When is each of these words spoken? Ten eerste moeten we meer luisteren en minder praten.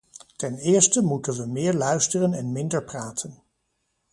Ten 0.37 0.57
eerste 0.57 1.01
moeten 1.01 1.33
we 1.37 1.45
meer 1.47 1.73
luisteren 1.73 2.33
en 2.33 2.51
minder 2.51 2.83
praten. 2.83 3.43